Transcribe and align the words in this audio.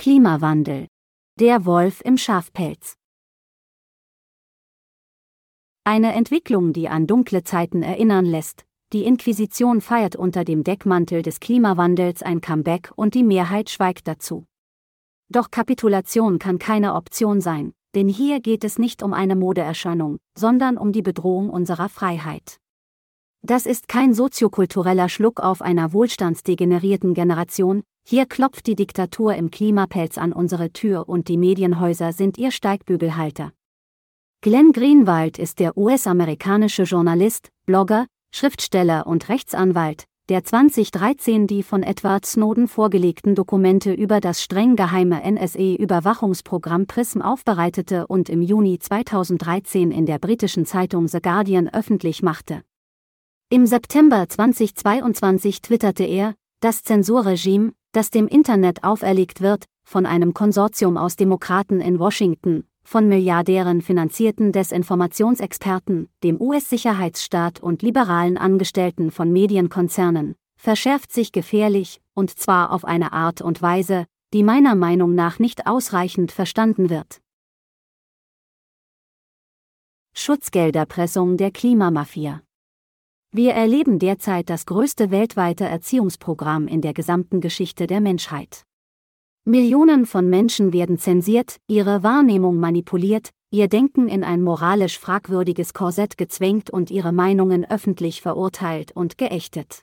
Klimawandel. 0.00 0.86
Der 1.38 1.66
Wolf 1.66 2.00
im 2.02 2.16
Schafpelz. 2.16 2.94
Eine 5.84 6.14
Entwicklung, 6.14 6.72
die 6.72 6.88
an 6.88 7.06
dunkle 7.06 7.44
Zeiten 7.44 7.82
erinnern 7.82 8.24
lässt. 8.24 8.64
Die 8.94 9.04
Inquisition 9.04 9.82
feiert 9.82 10.16
unter 10.16 10.46
dem 10.46 10.64
Deckmantel 10.64 11.20
des 11.20 11.38
Klimawandels 11.38 12.22
ein 12.22 12.40
Comeback 12.40 12.90
und 12.96 13.12
die 13.12 13.22
Mehrheit 13.22 13.68
schweigt 13.68 14.08
dazu. 14.08 14.46
Doch 15.28 15.50
Kapitulation 15.50 16.38
kann 16.38 16.58
keine 16.58 16.94
Option 16.94 17.42
sein, 17.42 17.74
denn 17.94 18.08
hier 18.08 18.40
geht 18.40 18.64
es 18.64 18.78
nicht 18.78 19.02
um 19.02 19.12
eine 19.12 19.36
Modeerscheinung, 19.36 20.16
sondern 20.34 20.78
um 20.78 20.92
die 20.92 21.02
Bedrohung 21.02 21.50
unserer 21.50 21.90
Freiheit. 21.90 22.56
Das 23.42 23.66
ist 23.66 23.86
kein 23.86 24.14
soziokultureller 24.14 25.10
Schluck 25.10 25.40
auf 25.40 25.60
einer 25.60 25.92
wohlstandsdegenerierten 25.92 27.12
Generation, 27.12 27.82
hier 28.10 28.26
klopft 28.26 28.66
die 28.66 28.74
Diktatur 28.74 29.36
im 29.36 29.52
Klimapelz 29.52 30.18
an 30.18 30.32
unsere 30.32 30.72
Tür 30.72 31.08
und 31.08 31.28
die 31.28 31.36
Medienhäuser 31.36 32.12
sind 32.12 32.38
ihr 32.38 32.50
Steigbügelhalter. 32.50 33.52
Glenn 34.40 34.72
Greenwald 34.72 35.38
ist 35.38 35.60
der 35.60 35.78
US-amerikanische 35.78 36.82
Journalist, 36.82 37.50
Blogger, 37.66 38.06
Schriftsteller 38.34 39.06
und 39.06 39.28
Rechtsanwalt, 39.28 40.06
der 40.28 40.42
2013 40.42 41.46
die 41.46 41.62
von 41.62 41.84
Edward 41.84 42.26
Snowden 42.26 42.66
vorgelegten 42.66 43.36
Dokumente 43.36 43.92
über 43.92 44.20
das 44.20 44.42
streng 44.42 44.74
geheime 44.74 45.22
NSE-Überwachungsprogramm 45.22 46.88
PRISM 46.88 47.22
aufbereitete 47.22 48.08
und 48.08 48.28
im 48.28 48.42
Juni 48.42 48.80
2013 48.80 49.92
in 49.92 50.06
der 50.06 50.18
britischen 50.18 50.66
Zeitung 50.66 51.06
The 51.06 51.20
Guardian 51.20 51.68
öffentlich 51.68 52.24
machte. 52.24 52.62
Im 53.50 53.66
September 53.66 54.28
2022 54.28 55.62
twitterte 55.62 56.02
er, 56.02 56.34
das 56.58 56.82
Zensurregime, 56.82 57.72
das 57.92 58.10
dem 58.10 58.28
Internet 58.28 58.84
auferlegt 58.84 59.40
wird, 59.40 59.64
von 59.82 60.06
einem 60.06 60.34
Konsortium 60.34 60.96
aus 60.96 61.16
Demokraten 61.16 61.80
in 61.80 61.98
Washington, 61.98 62.64
von 62.82 63.08
Milliardären 63.08 63.82
finanzierten 63.82 64.52
Desinformationsexperten, 64.52 66.08
dem 66.22 66.40
US-Sicherheitsstaat 66.40 67.60
und 67.60 67.82
liberalen 67.82 68.38
Angestellten 68.38 69.10
von 69.10 69.32
Medienkonzernen, 69.32 70.34
verschärft 70.56 71.12
sich 71.12 71.32
gefährlich, 71.32 72.00
und 72.14 72.38
zwar 72.38 72.72
auf 72.72 72.84
eine 72.84 73.12
Art 73.12 73.42
und 73.42 73.62
Weise, 73.62 74.06
die 74.32 74.42
meiner 74.42 74.74
Meinung 74.74 75.14
nach 75.14 75.38
nicht 75.38 75.66
ausreichend 75.66 76.32
verstanden 76.32 76.90
wird. 76.90 77.20
Schutzgelderpressung 80.12 81.36
der 81.36 81.50
Klimamafia 81.50 82.42
Wir 83.32 83.52
erleben 83.52 84.00
derzeit 84.00 84.50
das 84.50 84.66
größte 84.66 85.12
weltweite 85.12 85.64
Erziehungsprogramm 85.64 86.66
in 86.66 86.80
der 86.80 86.92
gesamten 86.92 87.40
Geschichte 87.40 87.86
der 87.86 88.00
Menschheit. 88.00 88.64
Millionen 89.44 90.04
von 90.04 90.28
Menschen 90.28 90.72
werden 90.72 90.98
zensiert, 90.98 91.58
ihre 91.68 92.02
Wahrnehmung 92.02 92.58
manipuliert, 92.58 93.30
ihr 93.52 93.68
Denken 93.68 94.08
in 94.08 94.24
ein 94.24 94.42
moralisch 94.42 94.98
fragwürdiges 94.98 95.74
Korsett 95.74 96.18
gezwängt 96.18 96.70
und 96.70 96.90
ihre 96.90 97.12
Meinungen 97.12 97.64
öffentlich 97.64 98.20
verurteilt 98.20 98.90
und 98.96 99.16
geächtet. 99.16 99.82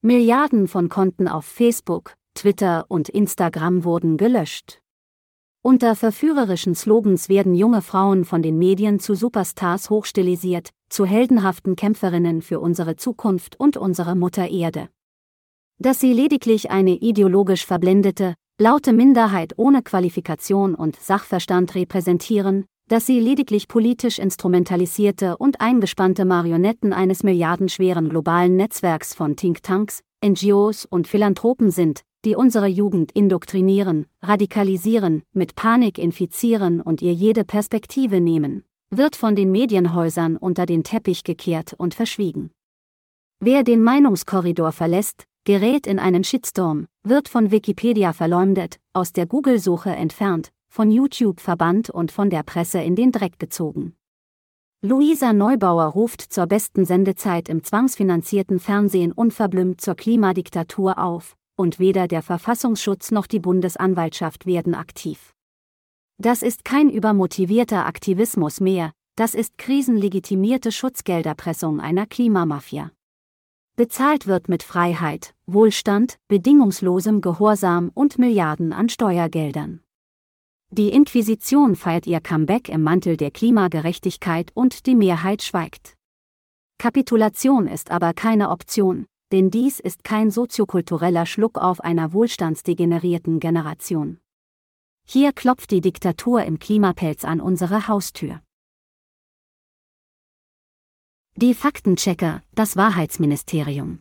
Milliarden 0.00 0.66
von 0.66 0.88
Konten 0.88 1.28
auf 1.28 1.44
Facebook, 1.44 2.14
Twitter 2.34 2.86
und 2.88 3.10
Instagram 3.10 3.84
wurden 3.84 4.16
gelöscht. 4.16 4.80
Unter 5.62 5.96
verführerischen 5.96 6.74
Slogans 6.74 7.28
werden 7.28 7.54
junge 7.54 7.80
Frauen 7.80 8.24
von 8.24 8.42
den 8.42 8.58
Medien 8.58 9.00
zu 9.00 9.14
Superstars 9.14 9.88
hochstilisiert, 9.88 10.73
zu 10.94 11.04
heldenhaften 11.04 11.74
Kämpferinnen 11.74 12.40
für 12.40 12.60
unsere 12.60 12.94
Zukunft 12.94 13.58
und 13.58 13.76
unsere 13.76 14.14
Mutter 14.14 14.48
Erde. 14.48 14.88
Dass 15.80 15.98
sie 15.98 16.12
lediglich 16.12 16.70
eine 16.70 16.92
ideologisch 16.92 17.66
verblendete, 17.66 18.34
laute 18.60 18.92
Minderheit 18.92 19.54
ohne 19.56 19.82
Qualifikation 19.82 20.76
und 20.76 20.94
Sachverstand 20.94 21.74
repräsentieren, 21.74 22.66
dass 22.88 23.06
sie 23.06 23.18
lediglich 23.18 23.66
politisch 23.66 24.20
instrumentalisierte 24.20 25.36
und 25.36 25.60
eingespannte 25.60 26.24
Marionetten 26.24 26.92
eines 26.92 27.24
milliardenschweren 27.24 28.08
globalen 28.08 28.54
Netzwerks 28.54 29.14
von 29.14 29.34
Thinktanks, 29.34 30.00
NGOs 30.24 30.84
und 30.84 31.08
Philanthropen 31.08 31.72
sind, 31.72 32.02
die 32.24 32.36
unsere 32.36 32.68
Jugend 32.68 33.10
indoktrinieren, 33.10 34.06
radikalisieren, 34.22 35.24
mit 35.32 35.56
Panik 35.56 35.98
infizieren 35.98 36.80
und 36.80 37.02
ihr 37.02 37.12
jede 37.12 37.44
Perspektive 37.44 38.20
nehmen, 38.20 38.64
wird 38.96 39.16
von 39.16 39.36
den 39.36 39.50
Medienhäusern 39.50 40.36
unter 40.36 40.66
den 40.66 40.84
Teppich 40.84 41.24
gekehrt 41.24 41.74
und 41.74 41.94
verschwiegen. 41.94 42.50
Wer 43.40 43.62
den 43.64 43.82
Meinungskorridor 43.82 44.72
verlässt, 44.72 45.26
gerät 45.44 45.86
in 45.86 45.98
einen 45.98 46.24
Shitstorm, 46.24 46.86
wird 47.02 47.28
von 47.28 47.50
Wikipedia 47.50 48.12
verleumdet, 48.12 48.78
aus 48.92 49.12
der 49.12 49.26
Google-Suche 49.26 49.90
entfernt, 49.90 50.50
von 50.68 50.90
YouTube 50.90 51.40
verbannt 51.40 51.90
und 51.90 52.10
von 52.10 52.30
der 52.30 52.42
Presse 52.42 52.80
in 52.80 52.96
den 52.96 53.12
Dreck 53.12 53.38
gezogen. 53.38 53.94
Luisa 54.80 55.32
Neubauer 55.32 55.86
ruft 55.86 56.20
zur 56.20 56.46
besten 56.46 56.84
Sendezeit 56.84 57.48
im 57.48 57.62
zwangsfinanzierten 57.62 58.58
Fernsehen 58.58 59.12
unverblümt 59.12 59.80
zur 59.80 59.94
Klimadiktatur 59.94 60.98
auf, 60.98 61.36
und 61.56 61.78
weder 61.78 62.08
der 62.08 62.22
Verfassungsschutz 62.22 63.10
noch 63.10 63.26
die 63.26 63.40
Bundesanwaltschaft 63.40 64.46
werden 64.46 64.74
aktiv. 64.74 65.33
Das 66.18 66.42
ist 66.42 66.64
kein 66.64 66.90
übermotivierter 66.90 67.86
Aktivismus 67.86 68.60
mehr, 68.60 68.92
das 69.16 69.34
ist 69.34 69.58
krisenlegitimierte 69.58 70.70
Schutzgelderpressung 70.70 71.80
einer 71.80 72.06
Klimamafia. 72.06 72.92
Bezahlt 73.76 74.28
wird 74.28 74.48
mit 74.48 74.62
Freiheit, 74.62 75.34
Wohlstand, 75.46 76.18
bedingungslosem 76.28 77.20
Gehorsam 77.20 77.90
und 77.92 78.18
Milliarden 78.18 78.72
an 78.72 78.88
Steuergeldern. 78.88 79.80
Die 80.70 80.90
Inquisition 80.90 81.74
feiert 81.74 82.06
ihr 82.06 82.20
Comeback 82.20 82.68
im 82.68 82.82
Mantel 82.82 83.16
der 83.16 83.32
Klimagerechtigkeit 83.32 84.52
und 84.54 84.86
die 84.86 84.94
Mehrheit 84.94 85.42
schweigt. 85.42 85.96
Kapitulation 86.78 87.66
ist 87.66 87.90
aber 87.90 88.12
keine 88.12 88.50
Option, 88.50 89.06
denn 89.32 89.50
dies 89.50 89.80
ist 89.80 90.04
kein 90.04 90.30
soziokultureller 90.30 91.26
Schluck 91.26 91.58
auf 91.58 91.80
einer 91.80 92.12
wohlstandsdegenerierten 92.12 93.40
Generation. 93.40 94.18
Hier 95.06 95.32
klopft 95.32 95.70
die 95.70 95.80
Diktatur 95.80 96.44
im 96.44 96.58
Klimapelz 96.58 97.24
an 97.24 97.40
unsere 97.40 97.88
Haustür. 97.88 98.40
Die 101.36 101.54
Faktenchecker, 101.54 102.42
das 102.54 102.76
Wahrheitsministerium. 102.76 104.00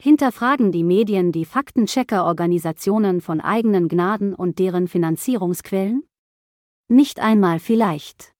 Hinterfragen 0.00 0.72
die 0.72 0.84
Medien 0.84 1.32
die 1.32 1.44
Faktenchecker-Organisationen 1.44 3.20
von 3.20 3.40
eigenen 3.40 3.88
Gnaden 3.88 4.34
und 4.34 4.58
deren 4.58 4.88
Finanzierungsquellen? 4.88 6.04
Nicht 6.88 7.18
einmal 7.18 7.58
vielleicht. 7.58 8.32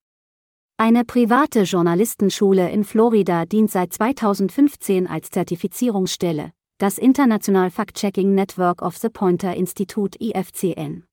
Eine 0.76 1.04
private 1.04 1.62
Journalistenschule 1.62 2.70
in 2.70 2.84
Florida 2.84 3.46
dient 3.46 3.70
seit 3.70 3.92
2015 3.92 5.06
als 5.06 5.30
Zertifizierungsstelle, 5.30 6.52
das 6.78 6.98
International 6.98 7.70
Fact-Checking 7.70 8.34
Network 8.34 8.82
of 8.82 8.98
the 8.98 9.08
Pointer 9.08 9.54
Institute 9.54 10.18
IFCN. 10.20 11.04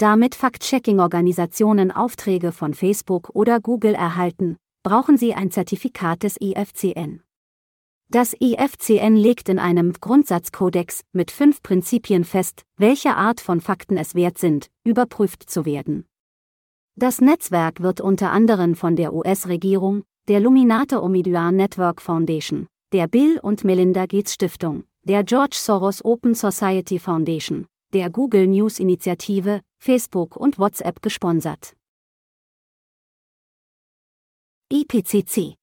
Damit 0.00 0.34
Fact-Checking-Organisationen 0.34 1.90
Aufträge 1.90 2.52
von 2.52 2.72
Facebook 2.72 3.28
oder 3.34 3.60
Google 3.60 3.92
erhalten, 3.92 4.56
brauchen 4.82 5.18
Sie 5.18 5.34
ein 5.34 5.50
Zertifikat 5.50 6.22
des 6.22 6.38
IFCN. 6.40 7.20
Das 8.08 8.34
IFCN 8.40 9.14
legt 9.14 9.50
in 9.50 9.58
einem 9.58 9.92
Grundsatzkodex 9.92 11.02
mit 11.12 11.30
fünf 11.30 11.62
Prinzipien 11.62 12.24
fest, 12.24 12.62
welche 12.78 13.14
Art 13.14 13.42
von 13.42 13.60
Fakten 13.60 13.98
es 13.98 14.14
wert 14.14 14.38
sind, 14.38 14.70
überprüft 14.84 15.50
zu 15.50 15.66
werden. 15.66 16.06
Das 16.96 17.20
Netzwerk 17.20 17.82
wird 17.82 18.00
unter 18.00 18.32
anderem 18.32 18.76
von 18.76 18.96
der 18.96 19.12
US-Regierung, 19.12 20.04
der 20.28 20.40
Luminate 20.40 21.02
Omidyar 21.02 21.52
Network 21.52 22.00
Foundation, 22.00 22.68
der 22.94 23.06
Bill 23.06 23.38
und 23.42 23.64
Melinda 23.64 24.06
Gates 24.06 24.32
Stiftung, 24.32 24.84
der 25.04 25.24
George 25.24 25.56
Soros 25.56 26.02
Open 26.02 26.34
Society 26.34 26.98
Foundation, 26.98 27.66
der 27.92 28.08
Google 28.08 28.46
News 28.46 28.78
Initiative, 28.78 29.60
Facebook 29.82 30.36
und 30.36 30.58
WhatsApp 30.58 31.00
gesponsert. 31.00 31.74
IPCC 34.70 35.54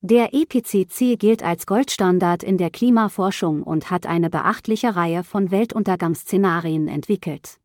Der 0.00 0.34
IPCC 0.34 1.16
gilt 1.16 1.44
als 1.44 1.64
Goldstandard 1.64 2.42
in 2.42 2.58
der 2.58 2.70
Klimaforschung 2.70 3.62
und 3.62 3.88
hat 3.88 4.04
eine 4.04 4.30
beachtliche 4.30 4.96
Reihe 4.96 5.22
von 5.22 5.52
Weltuntergangsszenarien 5.52 6.88
entwickelt. 6.88 7.60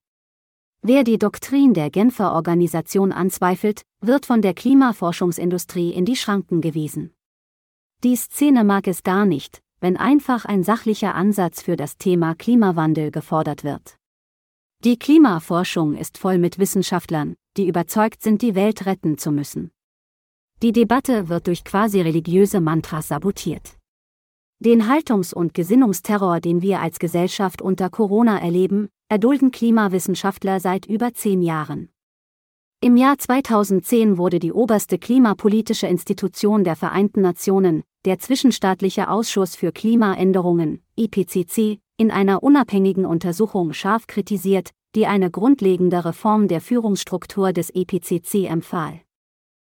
Wer 0.84 1.04
die 1.04 1.18
Doktrin 1.18 1.74
der 1.74 1.90
Genfer 1.90 2.34
Organisation 2.34 3.12
anzweifelt, 3.12 3.82
wird 4.02 4.28
von 4.28 4.44
der 4.44 4.54
Klimaforschungsindustrie 4.54 5.90
in 5.94 6.06
die 6.06 6.16
Schranken 6.16 6.62
gewiesen. 6.62 7.12
Die 8.04 8.16
Szene 8.16 8.64
mag 8.64 8.86
es 8.86 9.02
gar 9.02 9.26
nicht, 9.26 9.64
wenn 9.80 9.98
einfach 9.98 10.46
ein 10.46 10.62
sachlicher 10.62 11.16
Ansatz 11.16 11.64
für 11.64 11.76
das 11.76 11.98
Thema 11.98 12.36
Klimawandel 12.36 13.10
gefordert 13.10 13.64
wird. 13.64 13.98
Die 14.84 14.98
Klimaforschung 14.98 15.96
ist 15.96 16.18
voll 16.18 16.40
mit 16.40 16.58
Wissenschaftlern, 16.58 17.36
die 17.56 17.68
überzeugt 17.68 18.24
sind, 18.24 18.42
die 18.42 18.56
Welt 18.56 18.88
retten 18.88 19.20
zu 19.20 19.32
müssen. 19.32 19.70
Die 20.64 20.72
Debatte 20.72 21.30
wird 21.30 21.46
durch 21.46 21.64
quasi 21.64 22.02
religiöse 22.02 22.62
Mantras 22.62 23.10
sabotiert. 23.10 23.78
Den 24.58 24.88
Haltungs- 24.88 25.36
und 25.36 25.54
Gesinnungsterror, 25.54 26.40
den 26.40 26.64
wir 26.64 26.80
als 26.80 26.98
Gesellschaft 26.98 27.62
unter 27.62 27.92
Corona 27.92 28.40
erleben, 28.40 28.90
erdulden 29.08 29.52
Klimawissenschaftler 29.52 30.60
seit 30.60 30.88
über 30.88 31.14
zehn 31.14 31.44
Jahren. 31.44 31.90
Im 32.80 32.98
Jahr 32.98 33.20
2010 33.20 34.18
wurde 34.18 34.40
die 34.40 34.52
oberste 34.52 34.98
klimapolitische 34.98 35.86
Institution 35.86 36.64
der 36.64 36.76
Vereinten 36.76 37.22
Nationen, 37.22 37.84
der 38.06 38.18
Zwischenstaatliche 38.18 39.12
Ausschuss 39.12 39.56
für 39.56 39.72
Klimaänderungen, 39.72 40.82
IPCC, 40.96 41.80
in 42.02 42.10
einer 42.10 42.42
unabhängigen 42.42 43.06
Untersuchung 43.06 43.74
scharf 43.74 44.08
kritisiert, 44.08 44.72
die 44.96 45.06
eine 45.06 45.30
grundlegende 45.30 46.04
Reform 46.04 46.48
der 46.48 46.60
Führungsstruktur 46.60 47.54
des 47.54 47.70
IPCC 47.76 48.50
empfahl. 48.50 49.02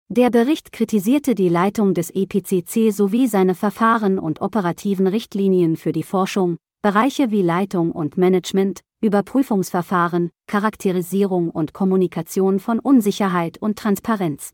Der 0.09 0.29
Bericht 0.29 0.73
kritisierte 0.73 1.35
die 1.35 1.47
Leitung 1.47 1.93
des 1.93 2.13
IPCC 2.13 2.91
sowie 2.91 3.27
seine 3.27 3.55
Verfahren 3.55 4.19
und 4.19 4.41
operativen 4.41 5.07
Richtlinien 5.07 5.77
für 5.77 5.93
die 5.93 6.03
Forschung, 6.03 6.57
Bereiche 6.81 7.31
wie 7.31 7.41
Leitung 7.41 7.93
und 7.93 8.17
Management, 8.17 8.81
Überprüfungsverfahren, 9.01 10.29
Charakterisierung 10.47 11.49
und 11.49 11.73
Kommunikation 11.73 12.59
von 12.59 12.79
Unsicherheit 12.79 13.57
und 13.57 13.79
Transparenz. 13.79 14.51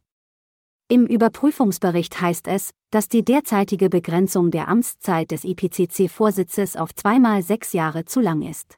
Im 0.90 1.08
Überprüfungsbericht 1.08 2.20
heißt 2.22 2.48
es, 2.48 2.72
dass 2.92 3.08
die 3.08 3.24
derzeitige 3.24 3.90
Begrenzung 3.90 4.52
der 4.52 4.68
Amtszeit 4.68 5.32
des 5.32 5.44
IPCC-Vorsitzes 5.44 6.76
auf 6.76 6.94
zweimal 6.94 7.42
sechs 7.42 7.74
Jahre 7.74 8.06
zu 8.06 8.20
lang 8.20 8.42
ist. 8.42 8.78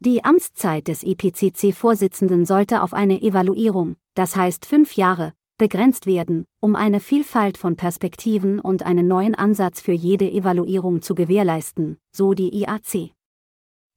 Die 0.00 0.22
Amtszeit 0.22 0.86
des 0.86 1.02
IPCC-Vorsitzenden 1.02 2.44
sollte 2.44 2.82
auf 2.82 2.92
eine 2.92 3.22
Evaluierung, 3.22 3.96
das 4.14 4.36
heißt 4.36 4.66
fünf 4.66 4.96
Jahre, 4.96 5.32
begrenzt 5.56 6.06
werden, 6.06 6.44
um 6.60 6.76
eine 6.76 7.00
Vielfalt 7.00 7.56
von 7.56 7.76
Perspektiven 7.76 8.60
und 8.60 8.82
einen 8.82 9.08
neuen 9.08 9.34
Ansatz 9.34 9.80
für 9.80 9.92
jede 9.92 10.30
Evaluierung 10.30 11.00
zu 11.00 11.14
gewährleisten, 11.14 11.98
so 12.12 12.34
die 12.34 12.54
IAC. 12.54 13.12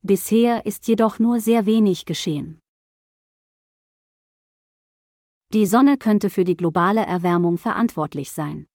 Bisher 0.02 0.66
ist 0.66 0.88
jedoch 0.88 1.20
nur 1.20 1.40
sehr 1.40 1.66
wenig 1.66 2.06
geschehen. 2.06 2.62
Die 5.54 5.66
Sonne 5.66 5.98
könnte 5.98 6.30
für 6.30 6.44
die 6.44 6.58
globale 6.58 7.06
Erwärmung 7.06 7.58
verantwortlich 7.58 8.32
sein. 8.32 8.68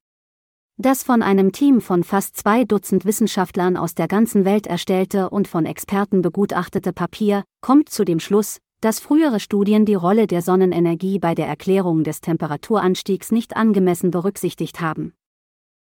Das 0.79 1.03
von 1.03 1.23
einem 1.23 1.53
Team 1.53 1.83
von 1.83 2.03
fast 2.03 2.35
zwei 2.35 2.65
Dutzend 2.65 3.05
Wissenschaftlern 3.05 3.77
aus 3.77 3.95
der 3.95 4.09
ganzen 4.09 4.47
Welt 4.47 4.67
erstellte 4.67 5.29
und 5.29 5.49
von 5.49 5.67
Experten 5.67 6.23
begutachtete 6.23 6.95
Papier 6.95 7.45
kommt 7.61 7.91
zu 7.91 8.07
dem 8.07 8.21
Schluss, 8.21 8.59
dass 8.81 9.01
frühere 9.01 9.39
Studien 9.39 9.85
die 9.85 9.95
Rolle 9.95 10.27
der 10.27 10.41
Sonnenenergie 10.41 11.19
bei 11.19 11.35
der 11.35 11.47
Erklärung 11.47 12.05
des 12.05 12.23
Temperaturanstiegs 12.23 13.33
nicht 13.33 13.55
angemessen 13.55 14.11
berücksichtigt 14.11 14.81
haben. 14.81 15.13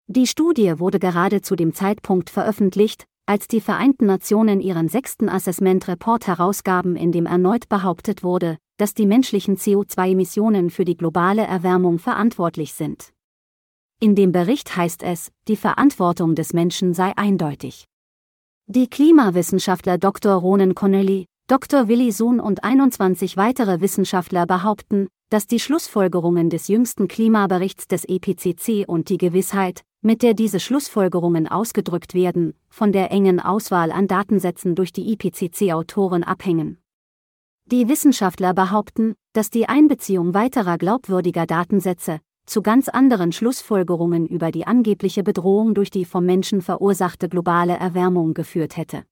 Die 0.06 0.28
Studie 0.28 0.78
wurde 0.78 1.00
gerade 1.00 1.42
zu 1.42 1.56
dem 1.56 1.74
Zeitpunkt 1.74 2.30
veröffentlicht, 2.30 3.06
als 3.26 3.48
die 3.48 3.60
Vereinten 3.60 4.06
Nationen 4.06 4.62
ihren 4.62 4.88
sechsten 4.88 5.30
Assessment 5.30 5.88
Report 5.88 6.28
herausgaben, 6.28 6.96
in 6.96 7.12
dem 7.12 7.26
erneut 7.26 7.70
behauptet 7.70 8.24
wurde, 8.24 8.60
dass 8.77 8.94
die 8.94 9.06
menschlichen 9.06 9.57
CO2-Emissionen 9.57 10.69
für 10.69 10.86
die 10.86 10.98
globale 10.98 11.44
Erwärmung 11.44 12.00
verantwortlich 12.00 12.74
sind. 12.74 13.13
In 14.00 14.16
dem 14.16 14.31
Bericht 14.31 14.75
heißt 14.75 15.04
es, 15.04 15.31
die 15.48 15.56
Verantwortung 15.56 16.36
des 16.36 16.54
Menschen 16.54 16.94
sei 16.94 17.13
eindeutig. 17.16 17.86
Die 18.68 18.89
Klimawissenschaftler 18.89 19.98
Dr. 19.98 20.33
Ronan 20.33 20.75
Connolly, 20.75 21.27
Dr. 21.48 21.88
Willi 21.88 22.12
Sohn 22.12 22.39
und 22.39 22.63
21 22.63 23.38
weitere 23.38 23.80
Wissenschaftler 23.80 24.45
behaupten, 24.45 25.07
dass 25.30 25.48
die 25.48 25.60
Schlussfolgerungen 25.60 26.50
des 26.50 26.68
jüngsten 26.68 27.07
Klimaberichts 27.07 27.88
des 27.88 28.06
EPCC 28.06 28.88
und 28.88 29.10
die 29.10 29.18
Gewissheit, 29.18 29.83
mit 30.01 30.21
der 30.24 30.33
diese 30.33 30.60
Schlussfolgerungen 30.60 31.48
ausgedrückt 31.48 32.13
werden, 32.13 32.54
von 32.69 32.92
der 32.92 33.12
engen 33.12 33.39
Auswahl 33.39 33.92
an 33.92 34.07
Datensätzen 34.07 34.75
durch 34.75 34.92
die 34.92 35.12
IPCC-Autoren 35.13 36.24
abhängen. 36.24 36.80
Die 37.72 37.88
Wissenschaftler 37.90 38.54
behaupten, 38.54 39.16
dass 39.34 39.50
die 39.50 39.68
Einbeziehung 39.68 40.36
weiterer 40.36 40.78
glaubwürdiger 40.78 41.48
Datensätze 41.48 42.20
zu 42.46 42.62
ganz 42.62 42.90
anderen 42.90 43.32
Schlussfolgerungen 43.32 44.28
über 44.28 44.52
die 44.52 44.68
angebliche 44.68 45.24
Bedrohung 45.24 45.74
durch 45.74 45.90
die 45.90 46.06
vom 46.06 46.28
Menschen 46.28 46.62
verursachte 46.62 47.28
globale 47.28 47.76
Erwärmung 47.76 48.36
geführt 48.36 48.78
hätte. 48.78 49.04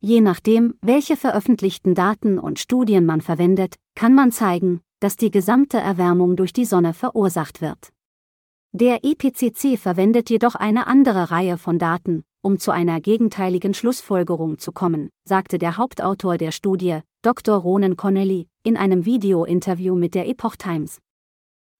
Je 0.00 0.20
nachdem, 0.20 0.74
welche 0.82 1.16
veröffentlichten 1.16 1.94
Daten 1.94 2.40
und 2.40 2.58
Studien 2.58 3.06
man 3.06 3.20
verwendet, 3.20 3.76
kann 3.94 4.16
man 4.16 4.32
zeigen, 4.32 4.80
dass 4.98 5.16
die 5.16 5.30
gesamte 5.30 5.78
Erwärmung 5.78 6.34
durch 6.34 6.52
die 6.52 6.64
Sonne 6.64 6.92
verursacht 6.92 7.60
wird. 7.60 7.92
Der 8.72 9.04
IPCC 9.04 9.78
verwendet 9.78 10.28
jedoch 10.28 10.56
eine 10.56 10.88
andere 10.88 11.30
Reihe 11.30 11.56
von 11.56 11.78
Daten, 11.78 12.24
um 12.42 12.58
zu 12.58 12.70
einer 12.70 13.00
gegenteiligen 13.00 13.74
Schlussfolgerung 13.74 14.58
zu 14.58 14.72
kommen, 14.72 15.10
sagte 15.24 15.58
der 15.58 15.76
Hauptautor 15.76 16.38
der 16.38 16.52
Studie, 16.52 17.00
Dr. 17.22 17.56
Ronan 17.56 17.96
Connelly, 17.96 18.48
in 18.62 18.76
einem 18.76 19.04
Video-Interview 19.04 19.94
mit 19.94 20.14
der 20.14 20.28
Epoch 20.28 20.56
Times. 20.56 20.98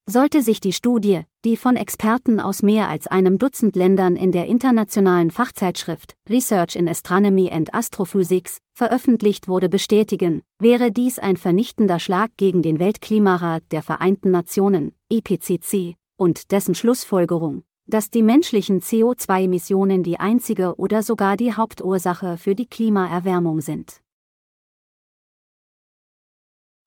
Sollte 0.06 0.42
sich 0.42 0.60
die 0.60 0.72
Studie, 0.72 1.22
die 1.44 1.56
von 1.56 1.76
Experten 1.76 2.40
aus 2.40 2.62
mehr 2.62 2.88
als 2.88 3.06
einem 3.06 3.38
Dutzend 3.38 3.76
Ländern 3.76 4.16
in 4.16 4.32
der 4.32 4.46
internationalen 4.46 5.30
Fachzeitschrift 5.30 6.14
Research 6.28 6.74
in 6.74 6.88
Astronomy 6.88 7.50
and 7.50 7.72
Astrophysics 7.72 8.58
veröffentlicht 8.74 9.46
wurde, 9.46 9.68
bestätigen, 9.68 10.42
wäre 10.58 10.90
dies 10.90 11.18
ein 11.18 11.36
vernichtender 11.36 12.00
Schlag 12.00 12.32
gegen 12.36 12.60
den 12.60 12.78
Weltklimarat 12.78 13.62
der 13.70 13.82
Vereinten 13.82 14.30
Nationen, 14.30 14.92
IPCC, 15.10 15.94
und 16.16 16.50
dessen 16.50 16.74
Schlussfolgerung, 16.74 17.62
dass 17.90 18.10
die 18.10 18.22
menschlichen 18.22 18.80
CO2-Emissionen 18.80 20.02
die 20.02 20.18
einzige 20.18 20.76
oder 20.76 21.02
sogar 21.02 21.36
die 21.36 21.52
Hauptursache 21.52 22.38
für 22.38 22.54
die 22.54 22.66
Klimaerwärmung 22.66 23.60
sind. 23.60 24.00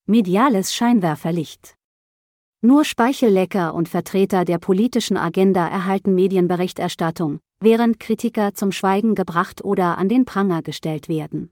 Mediales 0.05 0.73
Scheinwerferlicht 0.73 1.75
Nur 2.61 2.83
Speichellecker 2.83 3.73
und 3.73 3.87
Vertreter 3.87 4.45
der 4.45 4.57
politischen 4.57 5.15
Agenda 5.15 5.67
erhalten 5.67 6.15
Medienberichterstattung, 6.15 7.39
während 7.59 7.99
Kritiker 7.99 8.53
zum 8.53 8.71
Schweigen 8.71 9.15
gebracht 9.15 9.63
oder 9.63 9.97
an 9.97 10.09
den 10.09 10.25
Pranger 10.25 10.61
gestellt 10.61 11.07
werden. 11.07 11.51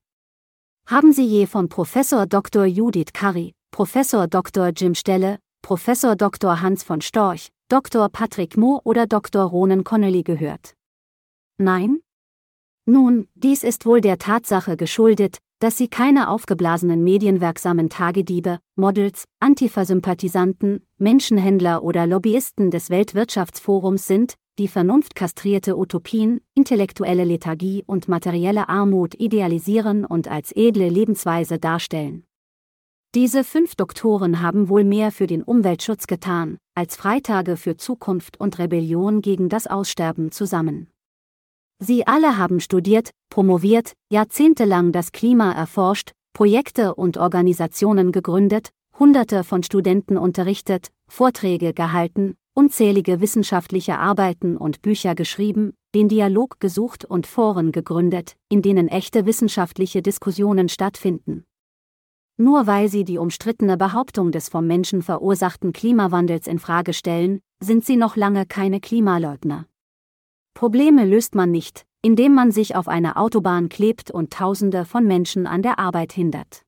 Haben 0.85 1.13
Sie 1.13 1.25
je 1.25 1.45
von 1.45 1.69
Professor 1.69 2.25
Dr. 2.25 2.65
Judith 2.65 3.13
Curry, 3.13 3.53
Professor 3.71 4.27
Dr. 4.27 4.69
Jim 4.75 4.95
Stelle, 4.95 5.39
Professor 5.61 6.15
Dr. 6.15 6.61
Hans 6.61 6.83
von 6.83 7.01
Storch, 7.01 7.49
Dr. 7.69 8.09
Patrick 8.09 8.57
Moore 8.57 8.81
oder 8.83 9.05
Dr. 9.05 9.43
Ronan 9.43 9.83
Connolly 9.83 10.23
gehört? 10.23 10.75
Nein? 11.57 11.99
Nun, 12.85 13.27
dies 13.35 13.63
ist 13.63 13.85
wohl 13.85 14.01
der 14.01 14.17
Tatsache 14.17 14.75
geschuldet, 14.75 15.37
dass 15.59 15.77
sie 15.77 15.87
keine 15.87 16.29
aufgeblasenen 16.29 17.03
medienwirksamen 17.03 17.89
Tagediebe, 17.89 18.59
Models, 18.75 19.25
Antifa-Sympathisanten, 19.39 20.87
Menschenhändler 20.97 21.83
oder 21.83 22.07
Lobbyisten 22.07 22.71
des 22.71 22.89
Weltwirtschaftsforums 22.89 24.07
sind, 24.07 24.33
die 24.57 24.67
vernunftkastrierte 24.67 25.77
Utopien, 25.77 26.41
intellektuelle 26.55 27.23
Lethargie 27.23 27.83
und 27.85 28.07
materielle 28.07 28.69
Armut 28.69 29.13
idealisieren 29.13 30.03
und 30.03 30.27
als 30.27 30.51
edle 30.55 30.89
Lebensweise 30.89 31.59
darstellen. 31.59 32.25
Diese 33.13 33.43
fünf 33.43 33.75
Doktoren 33.75 34.41
haben 34.41 34.69
wohl 34.69 34.85
mehr 34.85 35.11
für 35.11 35.27
den 35.27 35.43
Umweltschutz 35.43 36.07
getan, 36.07 36.57
als 36.75 36.95
Freitage 36.95 37.57
für 37.57 37.75
Zukunft 37.75 38.39
und 38.39 38.57
Rebellion 38.57 39.21
gegen 39.21 39.49
das 39.49 39.67
Aussterben 39.67 40.31
zusammen. 40.31 40.87
Sie 41.79 42.07
alle 42.07 42.37
haben 42.37 42.61
studiert, 42.61 43.09
promoviert, 43.29 43.91
jahrzehntelang 44.09 44.93
das 44.93 45.11
Klima 45.11 45.51
erforscht, 45.51 46.13
Projekte 46.31 46.95
und 46.95 47.17
Organisationen 47.17 48.13
gegründet, 48.13 48.69
Hunderte 48.97 49.43
von 49.43 49.61
Studenten 49.61 50.15
unterrichtet, 50.15 50.87
Vorträge 51.09 51.73
gehalten, 51.73 52.35
unzählige 52.53 53.19
wissenschaftliche 53.19 53.97
Arbeiten 53.97 54.55
und 54.55 54.81
Bücher 54.81 55.15
geschrieben, 55.15 55.73
den 55.93 56.07
Dialog 56.07 56.61
gesucht 56.61 57.03
und 57.03 57.27
Foren 57.27 57.73
gegründet, 57.73 58.37
in 58.47 58.61
denen 58.61 58.87
echte 58.87 59.25
wissenschaftliche 59.25 60.01
Diskussionen 60.01 60.69
stattfinden. 60.69 61.43
Nur 62.37 62.67
weil 62.67 62.87
sie 62.87 63.03
die 63.03 63.17
umstrittene 63.17 63.77
Behauptung 63.77 64.31
des 64.31 64.49
vom 64.49 64.65
Menschen 64.67 65.01
verursachten 65.01 65.73
Klimawandels 65.73 66.47
in 66.47 66.59
Frage 66.59 66.93
stellen, 66.93 67.41
sind 67.59 67.85
sie 67.85 67.97
noch 67.97 68.15
lange 68.15 68.45
keine 68.45 68.79
Klimaleugner. 68.79 69.67
Probleme 70.53 71.05
löst 71.05 71.35
man 71.35 71.51
nicht, 71.51 71.85
indem 72.01 72.33
man 72.33 72.51
sich 72.51 72.75
auf 72.75 72.87
eine 72.87 73.15
Autobahn 73.15 73.69
klebt 73.69 74.11
und 74.11 74.31
Tausende 74.33 74.85
von 74.85 75.05
Menschen 75.05 75.47
an 75.47 75.61
der 75.61 75.79
Arbeit 75.79 76.13
hindert. 76.13 76.63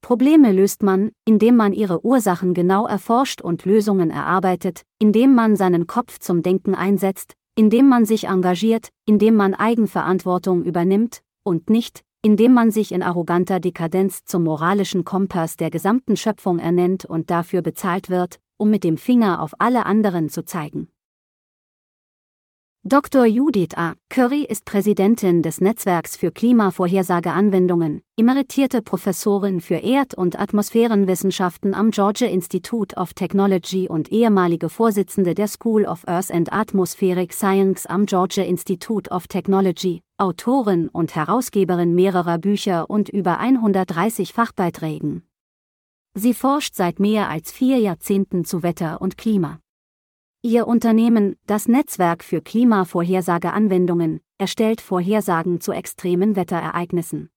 Probleme 0.00 0.52
löst 0.52 0.82
man, 0.82 1.10
indem 1.24 1.56
man 1.56 1.72
ihre 1.72 2.04
Ursachen 2.04 2.54
genau 2.54 2.86
erforscht 2.86 3.40
und 3.40 3.64
Lösungen 3.64 4.10
erarbeitet, 4.10 4.82
indem 5.00 5.34
man 5.34 5.56
seinen 5.56 5.86
Kopf 5.86 6.20
zum 6.20 6.42
Denken 6.42 6.74
einsetzt, 6.74 7.34
indem 7.56 7.88
man 7.88 8.04
sich 8.04 8.28
engagiert, 8.28 8.90
indem 9.04 9.34
man 9.34 9.54
Eigenverantwortung 9.54 10.62
übernimmt, 10.62 11.22
und 11.42 11.70
nicht, 11.70 12.04
indem 12.26 12.54
man 12.54 12.72
sich 12.72 12.90
in 12.90 13.04
arroganter 13.04 13.60
Dekadenz 13.60 14.24
zum 14.24 14.42
moralischen 14.42 15.04
Kompass 15.04 15.56
der 15.56 15.70
gesamten 15.70 16.16
Schöpfung 16.16 16.58
ernennt 16.58 17.04
und 17.04 17.30
dafür 17.30 17.62
bezahlt 17.62 18.10
wird, 18.10 18.40
um 18.56 18.68
mit 18.68 18.82
dem 18.82 18.96
Finger 18.96 19.40
auf 19.40 19.52
alle 19.60 19.86
anderen 19.86 20.28
zu 20.28 20.44
zeigen. 20.44 20.88
Dr. 22.88 23.26
Judith 23.26 23.76
A. 23.76 23.94
Curry 24.10 24.44
ist 24.44 24.64
Präsidentin 24.64 25.42
des 25.42 25.60
Netzwerks 25.60 26.16
für 26.16 26.30
Klimavorhersageanwendungen, 26.30 28.02
emeritierte 28.16 28.80
Professorin 28.80 29.60
für 29.60 29.78
Erd- 29.78 30.14
und 30.14 30.38
Atmosphärenwissenschaften 30.38 31.74
am 31.74 31.90
Georgia 31.90 32.28
Institute 32.28 32.94
of 32.94 33.12
Technology 33.12 33.88
und 33.88 34.12
ehemalige 34.12 34.68
Vorsitzende 34.68 35.34
der 35.34 35.48
School 35.48 35.84
of 35.84 36.06
Earth 36.06 36.30
and 36.30 36.52
Atmospheric 36.52 37.32
Science 37.32 37.86
am 37.86 38.06
Georgia 38.06 38.44
Institute 38.44 39.10
of 39.10 39.26
Technology, 39.26 40.02
Autorin 40.16 40.88
und 40.88 41.16
Herausgeberin 41.16 41.92
mehrerer 41.92 42.38
Bücher 42.38 42.88
und 42.88 43.08
über 43.08 43.40
130 43.40 44.32
Fachbeiträgen. 44.32 45.24
Sie 46.14 46.34
forscht 46.34 46.76
seit 46.76 47.00
mehr 47.00 47.30
als 47.30 47.50
vier 47.50 47.78
Jahrzehnten 47.80 48.44
zu 48.44 48.62
Wetter 48.62 49.00
und 49.02 49.18
Klima. 49.18 49.58
Ihr 50.46 50.68
Unternehmen, 50.68 51.34
das 51.48 51.66
Netzwerk 51.66 52.22
für 52.22 52.40
Klimavorhersageanwendungen, 52.40 54.20
erstellt 54.38 54.80
Vorhersagen 54.80 55.60
zu 55.60 55.72
extremen 55.72 56.36
Wetterereignissen. 56.36 57.30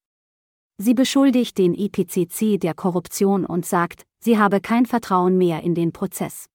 Sie 0.78 0.94
beschuldigt 0.94 1.58
den 1.58 1.74
IPCC 1.74 2.60
der 2.60 2.76
Korruption 2.76 3.48
und 3.48 3.66
sagt, 3.66 4.06
sie 4.20 4.38
habe 4.38 4.62
kein 4.62 4.86
Vertrauen 4.86 5.40
mehr 5.40 5.64
in 5.64 5.74
den 5.74 5.92
Prozess. 5.92 6.52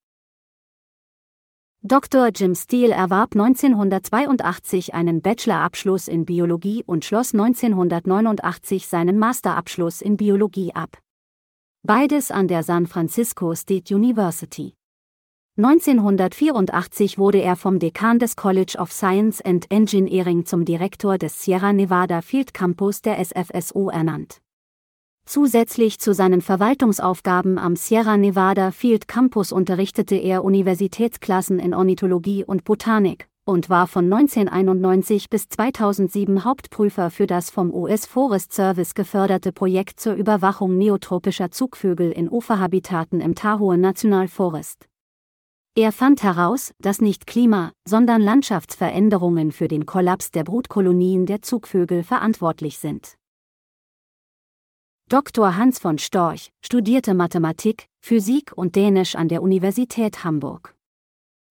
Dr. 1.82 2.28
Jim 2.28 2.54
Steele 2.54 2.94
erwarb 2.94 3.34
1982 3.34 4.94
einen 4.94 5.22
Bachelorabschluss 5.22 6.06
in 6.06 6.24
Biologie 6.24 6.84
und 6.86 7.04
schloss 7.04 7.34
1989 7.34 8.86
seinen 8.86 9.18
Masterabschluss 9.18 10.00
in 10.00 10.16
Biologie 10.16 10.72
ab. 10.72 10.98
Beides 11.82 12.30
an 12.30 12.46
der 12.46 12.62
San 12.62 12.86
Francisco 12.86 13.56
State 13.56 13.92
University. 13.92 14.76
1984 15.56 17.16
wurde 17.16 17.40
er 17.40 17.54
vom 17.54 17.78
Dekan 17.78 18.18
des 18.18 18.34
College 18.34 18.76
of 18.76 18.90
Science 18.90 19.40
and 19.40 19.70
Engineering 19.70 20.46
zum 20.46 20.64
Direktor 20.64 21.16
des 21.16 21.44
Sierra 21.44 21.72
Nevada 21.72 22.22
Field 22.22 22.52
Campus 22.52 23.02
der 23.02 23.24
SFSO 23.24 23.88
ernannt. 23.88 24.40
Zusätzlich 25.26 26.00
zu 26.00 26.12
seinen 26.12 26.40
Verwaltungsaufgaben 26.40 27.58
am 27.58 27.76
Sierra 27.76 28.16
Nevada 28.16 28.72
Field 28.72 29.06
Campus 29.06 29.52
unterrichtete 29.52 30.16
er 30.16 30.42
Universitätsklassen 30.42 31.60
in 31.60 31.72
Ornithologie 31.72 32.42
und 32.42 32.64
Botanik 32.64 33.28
und 33.44 33.70
war 33.70 33.86
von 33.86 34.12
1991 34.12 35.30
bis 35.30 35.48
2007 35.48 36.42
Hauptprüfer 36.44 37.10
für 37.10 37.28
das 37.28 37.50
vom 37.50 37.72
US 37.72 38.06
Forest 38.06 38.52
Service 38.52 38.94
geförderte 38.94 39.52
Projekt 39.52 40.00
zur 40.00 40.14
Überwachung 40.14 40.76
neotropischer 40.76 41.52
Zugvögel 41.52 42.10
in 42.10 42.28
Uferhabitaten 42.28 43.20
im 43.20 43.36
Tahoe 43.36 43.78
National 43.78 44.26
Forest. 44.26 44.88
Er 45.76 45.90
fand 45.90 46.22
heraus, 46.22 46.72
dass 46.78 47.00
nicht 47.00 47.26
Klima, 47.26 47.72
sondern 47.84 48.22
Landschaftsveränderungen 48.22 49.50
für 49.50 49.66
den 49.66 49.86
Kollaps 49.86 50.30
der 50.30 50.44
Brutkolonien 50.44 51.26
der 51.26 51.42
Zugvögel 51.42 52.04
verantwortlich 52.04 52.78
sind. 52.78 53.16
Dr. 55.08 55.56
Hans 55.56 55.80
von 55.80 55.98
Storch 55.98 56.52
studierte 56.64 57.12
Mathematik, 57.12 57.88
Physik 58.00 58.52
und 58.54 58.76
Dänisch 58.76 59.16
an 59.16 59.28
der 59.28 59.42
Universität 59.42 60.22
Hamburg. 60.22 60.76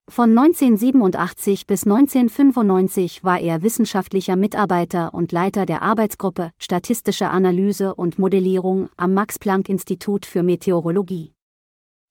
Von 0.10 0.30
1987 0.38 1.68
bis 1.68 1.84
1995 1.84 3.25
war 3.25 3.42
er 3.42 3.62
wissenschaftlicher 3.62 4.38
Mitarbeiter 4.38 5.13
und 5.13 5.34
Leiter 5.34 5.65
der 5.65 5.82
Arbeitsgruppe 5.82 6.51
Statistische 6.60 7.30
Analyse 7.30 7.94
und 7.94 8.20
Modellierung 8.20 8.89
am 8.96 9.13
Max-Planck-Institut 9.13 10.25
für 10.25 10.44
Meteorologie. 10.44 11.32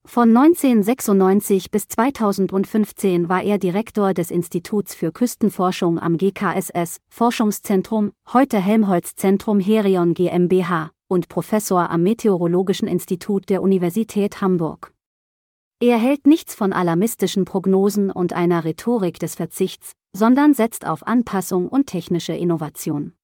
Von 0.04 0.36
1996 0.36 1.70
bis 1.70 1.86
2015 1.86 3.28
war 3.28 3.42
er 3.42 3.58
Direktor 3.58 4.12
des 4.14 4.32
Instituts 4.32 4.94
für 4.94 5.12
Küstenforschung 5.12 5.98
am 5.98 6.18
GKSS, 6.18 6.98
Forschungszentrum, 7.08 8.12
heute 8.32 8.58
Helmholtz 8.58 9.14
Zentrum 9.14 9.60
Herion 9.60 10.12
GmbH, 10.14 10.90
und 11.08 11.28
Professor 11.28 11.88
am 11.88 12.02
Meteorologischen 12.02 12.88
Institut 12.88 13.48
der 13.48 13.62
Universität 13.62 14.40
Hamburg. 14.40 14.92
Er 15.80 15.98
hält 15.98 16.26
nichts 16.26 16.54
von 16.54 16.72
alarmistischen 16.72 17.44
Prognosen 17.44 18.10
und 18.10 18.32
einer 18.32 18.64
Rhetorik 18.64 19.20
des 19.20 19.36
Verzichts, 19.36 19.92
sondern 20.12 20.52
setzt 20.52 20.84
auf 20.86 21.06
Anpassung 21.06 21.68
und 21.68 21.86
technische 21.86 22.34
Innovation. 22.34 23.14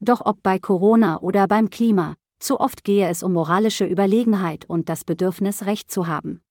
Doch 0.00 0.20
ob 0.24 0.42
bei 0.42 0.58
Corona 0.58 1.20
oder 1.20 1.46
beim 1.46 1.70
Klima, 1.70 2.16
zu 2.42 2.60
oft 2.60 2.84
gehe 2.84 3.08
es 3.08 3.22
um 3.22 3.32
moralische 3.32 3.86
Überlegenheit 3.86 4.64
und 4.68 4.88
das 4.88 5.04
Bedürfnis, 5.04 5.64
Recht 5.64 5.90
zu 5.90 6.06
haben. 6.06 6.42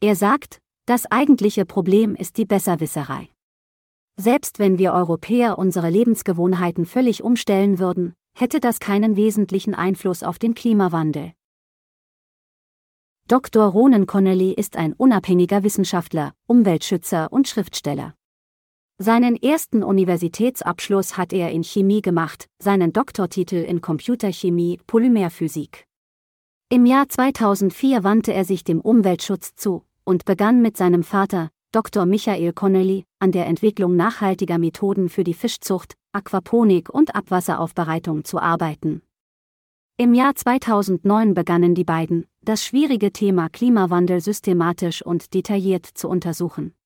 Er 0.00 0.16
sagt, 0.16 0.60
das 0.86 1.06
eigentliche 1.06 1.64
Problem 1.64 2.14
ist 2.14 2.36
die 2.36 2.44
Besserwisserei. 2.44 3.30
Selbst 4.16 4.58
wenn 4.58 4.78
wir 4.78 4.92
Europäer 4.92 5.58
unsere 5.58 5.90
Lebensgewohnheiten 5.90 6.86
völlig 6.86 7.22
umstellen 7.22 7.78
würden, 7.78 8.14
hätte 8.36 8.60
das 8.60 8.80
keinen 8.80 9.16
wesentlichen 9.16 9.74
Einfluss 9.74 10.22
auf 10.22 10.38
den 10.38 10.54
Klimawandel. 10.54 11.32
Dr. 13.26 13.64
Ronan 13.64 14.06
Connolly 14.06 14.52
ist 14.52 14.76
ein 14.76 14.92
unabhängiger 14.92 15.62
Wissenschaftler, 15.62 16.34
Umweltschützer 16.46 17.32
und 17.32 17.48
Schriftsteller. 17.48 18.14
Seinen 18.98 19.34
ersten 19.34 19.82
Universitätsabschluss 19.82 21.16
hat 21.16 21.32
er 21.32 21.50
in 21.50 21.64
Chemie 21.64 22.00
gemacht, 22.00 22.46
seinen 22.60 22.92
Doktortitel 22.92 23.56
in 23.56 23.80
Computerchemie, 23.80 24.78
Polymerphysik. 24.86 25.88
Im 26.68 26.86
Jahr 26.86 27.08
2004 27.08 28.04
wandte 28.04 28.32
er 28.32 28.44
sich 28.44 28.62
dem 28.62 28.80
Umweltschutz 28.80 29.56
zu 29.56 29.82
und 30.04 30.24
begann 30.24 30.62
mit 30.62 30.76
seinem 30.76 31.02
Vater, 31.02 31.50
Dr. 31.72 32.06
Michael 32.06 32.52
Connelly, 32.52 33.04
an 33.18 33.32
der 33.32 33.46
Entwicklung 33.46 33.96
nachhaltiger 33.96 34.58
Methoden 34.58 35.08
für 35.08 35.24
die 35.24 35.34
Fischzucht, 35.34 35.96
Aquaponik 36.12 36.88
und 36.88 37.16
Abwasseraufbereitung 37.16 38.24
zu 38.24 38.38
arbeiten. 38.38 39.02
Im 39.96 40.14
Jahr 40.14 40.36
2009 40.36 41.34
begannen 41.34 41.74
die 41.74 41.82
beiden, 41.82 42.26
das 42.42 42.64
schwierige 42.64 43.10
Thema 43.12 43.48
Klimawandel 43.48 44.20
systematisch 44.20 45.04
und 45.04 45.34
detailliert 45.34 45.84
zu 45.84 46.08
untersuchen. 46.08 46.76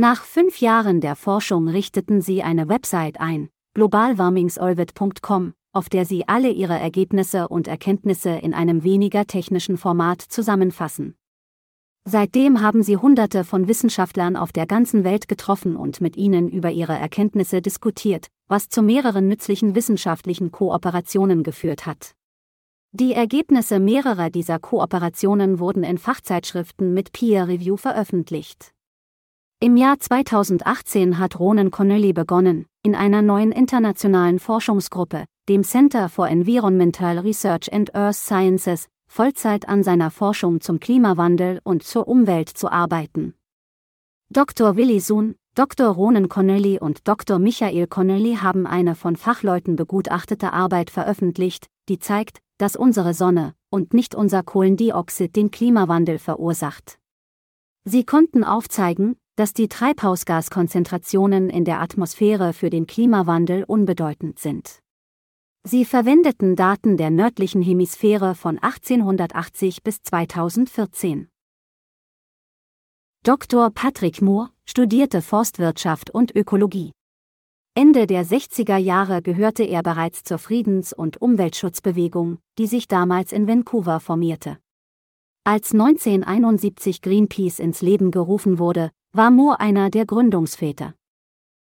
Nach 0.00 0.24
fünf 0.24 0.62
Jahren 0.62 1.02
der 1.02 1.14
Forschung 1.14 1.68
richteten 1.68 2.22
sie 2.22 2.42
eine 2.42 2.70
Website 2.70 3.20
ein, 3.20 3.50
globalwarmingsolvet.com, 3.74 5.52
auf 5.74 5.90
der 5.90 6.06
sie 6.06 6.26
alle 6.26 6.48
ihre 6.48 6.78
Ergebnisse 6.78 7.48
und 7.48 7.68
Erkenntnisse 7.68 8.30
in 8.30 8.54
einem 8.54 8.82
weniger 8.82 9.26
technischen 9.26 9.76
Format 9.76 10.22
zusammenfassen. 10.22 11.16
Seitdem 12.06 12.62
haben 12.62 12.82
sie 12.82 12.96
Hunderte 12.96 13.44
von 13.44 13.68
Wissenschaftlern 13.68 14.36
auf 14.36 14.52
der 14.52 14.64
ganzen 14.64 15.04
Welt 15.04 15.28
getroffen 15.28 15.76
und 15.76 16.00
mit 16.00 16.16
ihnen 16.16 16.48
über 16.48 16.70
ihre 16.70 16.96
Erkenntnisse 16.96 17.60
diskutiert, 17.60 18.28
was 18.48 18.70
zu 18.70 18.80
mehreren 18.80 19.28
nützlichen 19.28 19.74
wissenschaftlichen 19.74 20.50
Kooperationen 20.50 21.42
geführt 21.42 21.84
hat. 21.84 22.14
Die 22.92 23.12
Ergebnisse 23.12 23.78
mehrerer 23.78 24.30
dieser 24.30 24.60
Kooperationen 24.60 25.58
wurden 25.58 25.84
in 25.84 25.98
Fachzeitschriften 25.98 26.94
mit 26.94 27.12
Peer 27.12 27.48
Review 27.48 27.76
veröffentlicht. 27.76 28.72
Im 29.62 29.76
Jahr 29.76 30.00
2018 30.00 31.18
hat 31.18 31.38
Ronan 31.38 31.70
Connolly 31.70 32.14
begonnen, 32.14 32.64
in 32.82 32.94
einer 32.94 33.20
neuen 33.20 33.52
internationalen 33.52 34.38
Forschungsgruppe, 34.38 35.26
dem 35.50 35.64
Center 35.64 36.08
for 36.08 36.26
Environmental 36.30 37.18
Research 37.18 37.70
and 37.70 37.94
Earth 37.94 38.16
Sciences, 38.16 38.88
Vollzeit 39.06 39.68
an 39.68 39.82
seiner 39.82 40.10
Forschung 40.10 40.62
zum 40.62 40.80
Klimawandel 40.80 41.60
und 41.62 41.82
zur 41.82 42.08
Umwelt 42.08 42.48
zu 42.48 42.72
arbeiten. 42.72 43.34
Dr. 44.30 44.76
Willi 44.76 44.98
Sohn, 44.98 45.34
Dr. 45.54 45.88
Ronan 45.88 46.30
Connolly 46.30 46.78
und 46.78 47.06
Dr. 47.06 47.38
Michael 47.38 47.86
Connolly 47.86 48.36
haben 48.36 48.66
eine 48.66 48.94
von 48.94 49.16
Fachleuten 49.16 49.76
begutachtete 49.76 50.54
Arbeit 50.54 50.88
veröffentlicht, 50.88 51.66
die 51.90 51.98
zeigt, 51.98 52.38
dass 52.56 52.76
unsere 52.76 53.12
Sonne 53.12 53.52
und 53.68 53.92
nicht 53.92 54.14
unser 54.14 54.42
Kohlendioxid 54.42 55.36
den 55.36 55.50
Klimawandel 55.50 56.18
verursacht. 56.18 56.98
Sie 57.84 58.04
konnten 58.04 58.42
aufzeigen, 58.42 59.16
dass 59.40 59.54
die 59.54 59.68
Treibhausgaskonzentrationen 59.68 61.48
in 61.48 61.64
der 61.64 61.80
Atmosphäre 61.80 62.52
für 62.52 62.68
den 62.68 62.86
Klimawandel 62.86 63.64
unbedeutend 63.64 64.38
sind. 64.38 64.82
Sie 65.64 65.86
verwendeten 65.86 66.56
Daten 66.56 66.98
der 66.98 67.08
nördlichen 67.08 67.62
Hemisphäre 67.62 68.34
von 68.34 68.58
1880 68.58 69.82
bis 69.82 70.02
2014. 70.02 71.30
Dr. 73.24 73.70
Patrick 73.70 74.20
Moore 74.20 74.50
studierte 74.66 75.22
Forstwirtschaft 75.22 76.10
und 76.10 76.36
Ökologie. 76.36 76.92
Ende 77.74 78.06
der 78.06 78.26
60er 78.26 78.76
Jahre 78.76 79.22
gehörte 79.22 79.62
er 79.62 79.82
bereits 79.82 80.22
zur 80.22 80.36
Friedens- 80.36 80.92
und 80.92 81.22
Umweltschutzbewegung, 81.22 82.40
die 82.58 82.66
sich 82.66 82.88
damals 82.88 83.32
in 83.32 83.48
Vancouver 83.48 84.00
formierte. 84.00 84.58
Als 85.44 85.72
1971 85.72 87.00
Greenpeace 87.00 87.58
ins 87.58 87.80
Leben 87.80 88.10
gerufen 88.10 88.58
wurde, 88.58 88.90
war 89.12 89.32
Moore 89.32 89.58
einer 89.58 89.90
der 89.90 90.06
Gründungsväter. 90.06 90.94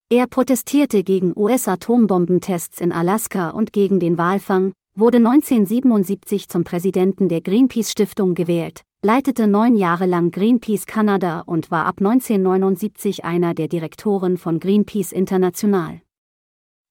Er 0.10 0.28
protestierte 0.28 1.04
gegen 1.04 1.32
US-Atombombentests 1.38 2.82
in 2.82 2.92
Alaska 2.92 3.52
und 3.52 3.72
gegen 3.72 4.02
den 4.02 4.18
Walfang, 4.18 4.74
wurde 4.96 5.20
1977 5.20 6.50
zum 6.50 6.66
Präsidenten 6.66 7.30
der 7.30 7.40
Greenpeace-Stiftung 7.40 8.36
gewählt, 8.36 8.82
leitete 9.04 9.48
neun 9.48 9.78
Jahre 9.78 10.06
lang 10.06 10.32
Greenpeace 10.32 10.86
Kanada 10.86 11.40
und 11.42 11.72
war 11.72 11.86
ab 11.86 12.00
1979 12.00 13.24
einer 13.24 13.54
der 13.54 13.70
Direktoren 13.70 14.38
von 14.38 14.60
Greenpeace 14.60 15.14
International. 15.14 16.02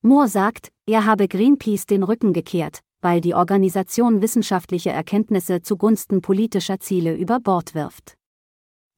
Moore 0.01 0.29
sagt, 0.29 0.71
er 0.87 1.05
habe 1.05 1.29
Greenpeace 1.29 1.85
den 1.85 2.03
Rücken 2.03 2.33
gekehrt, 2.33 2.81
weil 3.03 3.21
die 3.21 3.35
Organisation 3.35 4.23
wissenschaftliche 4.23 4.91
Erkenntnisse 4.91 5.61
zugunsten 5.61 6.23
politischer 6.23 6.81
Ziele 6.81 7.15
über 7.15 7.39
Bord 7.39 7.75
wirft. 7.75 8.18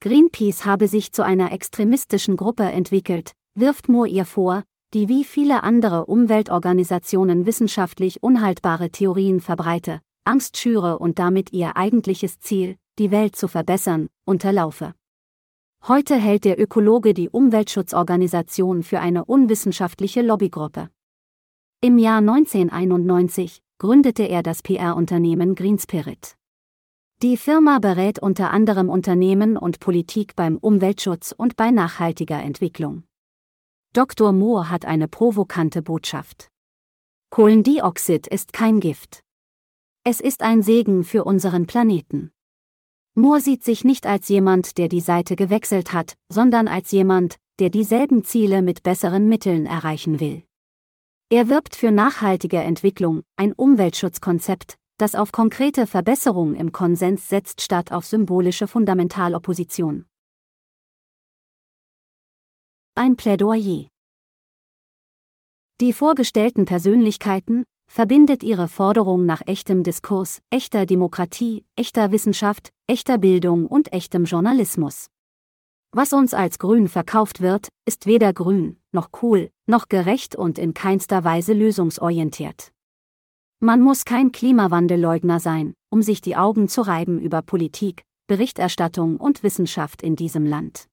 Greenpeace 0.02 0.64
habe 0.64 0.88
sich 0.88 1.12
zu 1.12 1.22
einer 1.22 1.52
extremistischen 1.52 2.38
Gruppe 2.38 2.62
entwickelt, 2.62 3.32
wirft 3.54 3.90
Moore 3.90 4.08
ihr 4.08 4.24
vor, 4.24 4.64
die 4.94 5.08
wie 5.08 5.24
viele 5.24 5.62
andere 5.62 6.06
Umweltorganisationen 6.06 7.44
wissenschaftlich 7.44 8.22
unhaltbare 8.22 8.88
Theorien 8.88 9.40
verbreite, 9.40 10.00
Angst 10.24 10.56
schüre 10.56 10.98
und 10.98 11.18
damit 11.18 11.52
ihr 11.52 11.76
eigentliches 11.76 12.40
Ziel, 12.40 12.76
die 12.98 13.10
Welt 13.10 13.36
zu 13.36 13.46
verbessern, 13.46 14.08
unterlaufe. 14.24 14.94
Heute 15.86 16.16
hält 16.16 16.46
der 16.46 16.58
Ökologe 16.58 17.12
die 17.12 17.28
Umweltschutzorganisation 17.28 18.82
für 18.82 19.00
eine 19.00 19.26
unwissenschaftliche 19.26 20.22
Lobbygruppe. 20.22 20.88
Im 21.82 21.98
Jahr 21.98 22.20
1991 22.20 23.60
gründete 23.76 24.22
er 24.22 24.42
das 24.42 24.62
PR-Unternehmen 24.62 25.54
Greenspirit. 25.54 26.36
Die 27.22 27.36
Firma 27.36 27.80
berät 27.80 28.18
unter 28.18 28.50
anderem 28.50 28.88
Unternehmen 28.88 29.58
und 29.58 29.78
Politik 29.78 30.34
beim 30.36 30.56
Umweltschutz 30.56 31.34
und 31.36 31.54
bei 31.54 31.70
nachhaltiger 31.70 32.42
Entwicklung. 32.42 33.02
Dr. 33.92 34.32
Moore 34.32 34.70
hat 34.70 34.86
eine 34.86 35.06
provokante 35.06 35.82
Botschaft. 35.82 36.48
Kohlendioxid 37.28 38.26
ist 38.26 38.54
kein 38.54 38.80
Gift. 38.80 39.22
Es 40.02 40.22
ist 40.22 40.40
ein 40.40 40.62
Segen 40.62 41.04
für 41.04 41.24
unseren 41.24 41.66
Planeten. 41.66 42.30
Moore 43.14 43.42
sieht 43.42 43.64
sich 43.64 43.84
nicht 43.84 44.06
als 44.06 44.30
jemand, 44.30 44.78
der 44.78 44.88
die 44.88 45.02
Seite 45.02 45.36
gewechselt 45.36 45.92
hat, 45.92 46.16
sondern 46.30 46.68
als 46.68 46.90
jemand, 46.90 47.36
der 47.58 47.68
dieselben 47.68 48.24
Ziele 48.24 48.62
mit 48.62 48.82
besseren 48.82 49.28
Mitteln 49.28 49.66
erreichen 49.66 50.20
will. 50.20 50.42
Er 51.28 51.50
wirbt 51.50 51.76
für 51.76 51.90
nachhaltige 51.90 52.60
Entwicklung, 52.60 53.24
ein 53.36 53.52
Umweltschutzkonzept, 53.52 54.79
das 55.00 55.14
auf 55.14 55.32
konkrete 55.32 55.86
Verbesserung 55.86 56.54
im 56.54 56.72
Konsens 56.72 57.28
setzt 57.28 57.62
statt 57.62 57.90
auf 57.90 58.04
symbolische 58.04 58.66
Fundamentalopposition. 58.66 60.04
Ein 62.94 63.16
Plädoyer. 63.16 63.88
Die 65.80 65.94
vorgestellten 65.94 66.66
Persönlichkeiten 66.66 67.64
verbindet 67.90 68.42
ihre 68.42 68.68
Forderung 68.68 69.24
nach 69.24 69.40
echtem 69.46 69.82
Diskurs, 69.82 70.42
echter 70.50 70.84
Demokratie, 70.84 71.64
echter 71.76 72.12
Wissenschaft, 72.12 72.70
echter 72.86 73.16
Bildung 73.16 73.66
und 73.66 73.94
echtem 73.94 74.24
Journalismus. 74.24 75.06
Was 75.92 76.12
uns 76.12 76.34
als 76.34 76.58
grün 76.58 76.88
verkauft 76.88 77.40
wird, 77.40 77.68
ist 77.86 78.04
weder 78.04 78.34
grün, 78.34 78.78
noch 78.92 79.08
cool, 79.22 79.50
noch 79.66 79.88
gerecht 79.88 80.36
und 80.36 80.58
in 80.58 80.74
keinster 80.74 81.24
Weise 81.24 81.54
lösungsorientiert. 81.54 82.72
Man 83.62 83.82
muss 83.82 84.06
kein 84.06 84.32
Klimawandelleugner 84.32 85.38
sein, 85.38 85.74
um 85.90 86.00
sich 86.00 86.22
die 86.22 86.34
Augen 86.34 86.66
zu 86.66 86.80
reiben 86.80 87.20
über 87.20 87.42
Politik, 87.42 88.04
Berichterstattung 88.26 89.18
und 89.18 89.42
Wissenschaft 89.42 90.02
in 90.02 90.16
diesem 90.16 90.46
Land. 90.46 90.88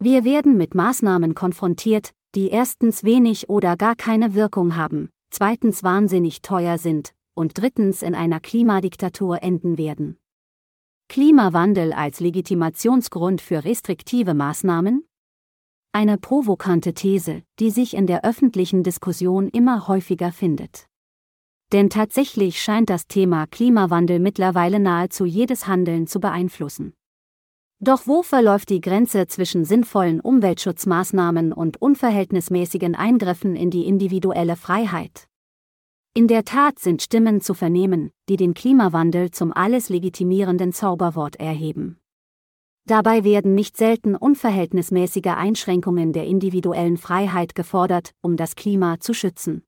Wir 0.00 0.24
werden 0.24 0.56
mit 0.56 0.74
Maßnahmen 0.74 1.36
konfrontiert, 1.36 2.12
die 2.34 2.48
erstens 2.48 3.04
wenig 3.04 3.48
oder 3.48 3.76
gar 3.76 3.94
keine 3.94 4.34
Wirkung 4.34 4.74
haben, 4.74 5.10
zweitens 5.30 5.84
wahnsinnig 5.84 6.42
teuer 6.42 6.78
sind 6.78 7.14
und 7.36 7.56
drittens 7.56 8.02
in 8.02 8.16
einer 8.16 8.40
Klimadiktatur 8.40 9.44
enden 9.44 9.78
werden. 9.78 10.16
Klimawandel 11.08 11.92
als 11.92 12.18
Legitimationsgrund 12.18 13.40
für 13.40 13.64
restriktive 13.64 14.34
Maßnahmen? 14.34 15.06
Eine 15.92 16.18
provokante 16.18 16.94
These, 16.94 17.44
die 17.60 17.70
sich 17.70 17.94
in 17.94 18.08
der 18.08 18.24
öffentlichen 18.24 18.82
Diskussion 18.82 19.48
immer 19.48 19.86
häufiger 19.86 20.32
findet. 20.32 20.88
Denn 21.72 21.90
tatsächlich 21.90 22.62
scheint 22.62 22.90
das 22.90 23.06
Thema 23.06 23.46
Klimawandel 23.46 24.20
mittlerweile 24.20 24.78
nahezu 24.78 25.24
jedes 25.24 25.66
Handeln 25.66 26.06
zu 26.06 26.20
beeinflussen. 26.20 26.94
Doch 27.78 28.06
wo 28.06 28.22
verläuft 28.22 28.70
die 28.70 28.80
Grenze 28.80 29.26
zwischen 29.26 29.64
sinnvollen 29.64 30.20
Umweltschutzmaßnahmen 30.20 31.52
und 31.52 31.82
unverhältnismäßigen 31.82 32.94
Eingriffen 32.94 33.54
in 33.54 33.70
die 33.70 33.86
individuelle 33.86 34.56
Freiheit? 34.56 35.28
In 36.14 36.28
der 36.28 36.44
Tat 36.46 36.78
sind 36.78 37.02
Stimmen 37.02 37.42
zu 37.42 37.52
vernehmen, 37.52 38.10
die 38.30 38.38
den 38.38 38.54
Klimawandel 38.54 39.30
zum 39.30 39.52
alles 39.52 39.90
legitimierenden 39.90 40.72
Zauberwort 40.72 41.36
erheben. 41.36 41.98
Dabei 42.86 43.24
werden 43.24 43.54
nicht 43.54 43.76
selten 43.76 44.14
unverhältnismäßige 44.14 45.34
Einschränkungen 45.36 46.14
der 46.14 46.24
individuellen 46.24 46.96
Freiheit 46.96 47.54
gefordert, 47.54 48.12
um 48.22 48.36
das 48.36 48.54
Klima 48.54 49.00
zu 49.00 49.12
schützen. 49.12 49.64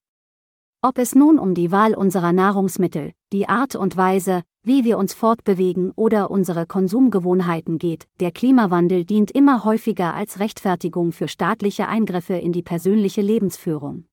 Ob 0.81 0.99
es 0.99 1.17
nun 1.17 1.41
um 1.41 1.55
die 1.55 1.73
Wahl 1.73 1.93
unserer 1.93 2.33
Nahrungsmittel, 2.33 3.13
die 3.33 3.49
Art 3.49 3.75
und 3.75 3.97
Weise, 3.97 4.45
wie 4.63 4.85
wir 4.85 4.97
uns 4.97 5.13
fortbewegen 5.13 5.91
oder 5.97 6.31
unsere 6.31 6.67
Konsumgewohnheiten 6.67 7.79
geht, 7.79 8.07
der 8.21 8.31
Klimawandel 8.31 9.05
dient 9.05 9.33
immer 9.33 9.65
häufiger 9.65 10.15
als 10.15 10.39
Rechtfertigung 10.39 11.11
für 11.11 11.27
staatliche 11.27 11.89
Eingriffe 11.89 12.35
in 12.35 12.53
die 12.53 12.63
persönliche 12.63 13.23
Lebensführung. 13.23 14.05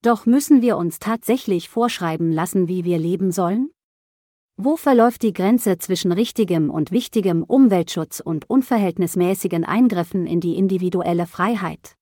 Doch 0.00 0.24
müssen 0.24 0.62
wir 0.62 0.78
uns 0.78 1.00
tatsächlich 1.00 1.68
vorschreiben 1.68 2.32
lassen, 2.32 2.66
wie 2.66 2.84
wir 2.84 2.96
leben 2.96 3.30
sollen? 3.30 3.68
Wo 4.56 4.76
verläuft 4.76 5.22
die 5.22 5.34
Grenze 5.34 5.76
zwischen 5.76 6.12
richtigem 6.12 6.70
und 6.70 6.92
wichtigem 6.92 7.42
Umweltschutz 7.42 8.20
und 8.20 8.48
unverhältnismäßigen 8.48 9.66
Eingriffen 9.66 10.26
in 10.26 10.40
die 10.40 10.56
individuelle 10.56 11.26
Freiheit? 11.26 11.96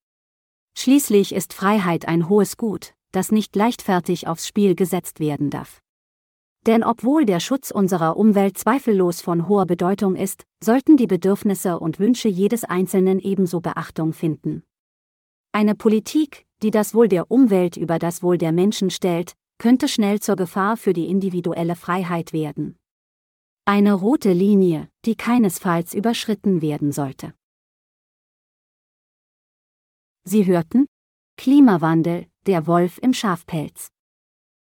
Schließlich 0.78 1.34
ist 1.34 1.52
Freiheit 1.52 2.06
ein 2.06 2.28
hohes 2.28 2.56
Gut, 2.56 2.94
das 3.12 3.30
nicht 3.30 3.54
leichtfertig 3.54 4.26
aufs 4.26 4.46
Spiel 4.46 4.74
gesetzt 4.74 5.20
werden 5.20 5.50
darf. 5.50 5.80
Denn 6.66 6.84
obwohl 6.84 7.24
der 7.24 7.40
Schutz 7.40 7.70
unserer 7.70 8.16
Umwelt 8.16 8.56
zweifellos 8.56 9.20
von 9.20 9.48
hoher 9.48 9.66
Bedeutung 9.66 10.14
ist, 10.14 10.44
sollten 10.62 10.96
die 10.96 11.06
Bedürfnisse 11.06 11.78
und 11.78 11.98
Wünsche 11.98 12.28
jedes 12.28 12.64
Einzelnen 12.64 13.18
ebenso 13.18 13.60
Beachtung 13.60 14.12
finden. 14.12 14.62
Eine 15.52 15.74
Politik, 15.74 16.46
die 16.62 16.70
das 16.70 16.94
Wohl 16.94 17.08
der 17.08 17.30
Umwelt 17.30 17.76
über 17.76 17.98
das 17.98 18.22
Wohl 18.22 18.38
der 18.38 18.52
Menschen 18.52 18.90
stellt, 18.90 19.34
könnte 19.58 19.88
schnell 19.88 20.20
zur 20.20 20.36
Gefahr 20.36 20.76
für 20.76 20.92
die 20.92 21.08
individuelle 21.08 21.76
Freiheit 21.76 22.32
werden. 22.32 22.78
Eine 23.64 23.92
rote 23.92 24.32
Linie, 24.32 24.88
die 25.04 25.14
keinesfalls 25.14 25.94
überschritten 25.94 26.62
werden 26.62 26.90
sollte. 26.90 27.34
Sie 30.24 30.46
hörten 30.46 30.86
Klimawandel, 31.36 32.26
der 32.46 32.66
Wolf 32.66 32.98
im 32.98 33.14
Schafpelz. 33.14 33.92